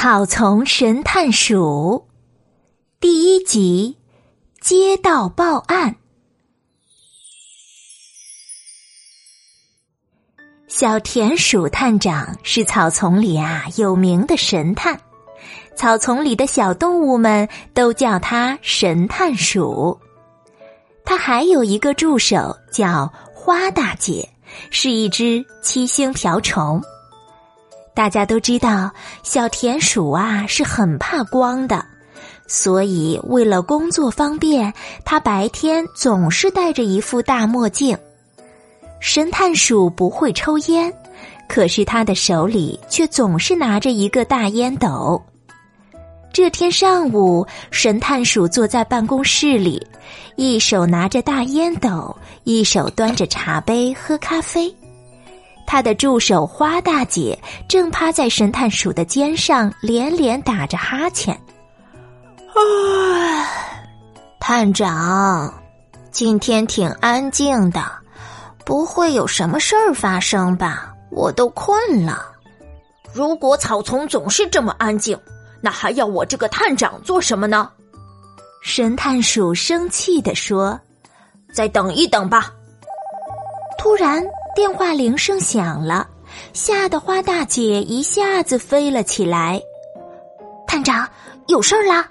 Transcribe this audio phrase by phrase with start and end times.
[0.00, 2.06] 草丛神探鼠
[3.00, 3.98] 第一集：
[4.60, 5.96] 接到报案。
[10.68, 15.00] 小田鼠探长是草丛里啊有名的神探，
[15.74, 19.98] 草丛里的小动物们都叫他神探鼠。
[21.04, 24.28] 他还有一个助手叫花大姐，
[24.70, 26.80] 是一只七星瓢虫。
[27.98, 28.92] 大家都知道，
[29.24, 31.84] 小田鼠啊是很怕光的，
[32.46, 34.72] 所以为了工作方便，
[35.04, 37.98] 它白天总是戴着一副大墨镜。
[39.00, 40.94] 神探鼠不会抽烟，
[41.48, 45.20] 可是他的手里却总是拿着一个大烟斗。
[46.32, 49.84] 这天上午，神探鼠坐在办公室里，
[50.36, 54.72] 一手拿着大烟斗，一手端着茶杯喝咖啡。
[55.68, 61.38] 他的助手花大姐正趴在神探鼠的肩上，连连打着哈欠。
[62.54, 63.46] 唉，
[64.40, 65.52] 探长，
[66.10, 67.84] 今天挺安静的，
[68.64, 70.90] 不会有什么事儿发生吧？
[71.10, 72.32] 我都困了。
[73.12, 75.20] 如果草丛总是这么安静，
[75.60, 77.70] 那还要我这个探长做什么呢？
[78.62, 80.80] 神探鼠生气地说
[81.52, 82.50] ：“再等一等吧。”
[83.76, 84.24] 突然。
[84.58, 86.04] 电话铃声响了，
[86.52, 89.62] 吓得花大姐一下子飞了起来。
[90.66, 91.08] 探长，
[91.46, 92.08] 有事儿啦！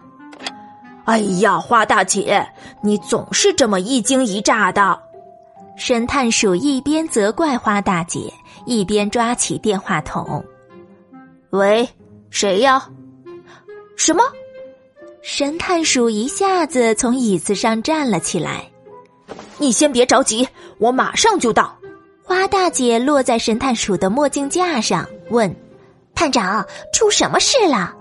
[1.04, 2.42] 哎呀，花大姐，
[2.82, 4.98] 你总是这么一惊一乍的。
[5.76, 8.32] 神探鼠一边责怪花大姐，
[8.66, 10.42] 一边抓起电话筒。
[11.50, 11.86] 喂，
[12.30, 12.88] 谁呀？
[13.98, 14.24] 什么？
[15.22, 18.64] 神探鼠一下子从椅子上站了起来。
[19.58, 21.77] 你先别着急，我马上就到。
[22.28, 25.56] 花大姐落在神探鼠的墨镜架上，问
[26.14, 27.96] ：“探长，出什么事了？”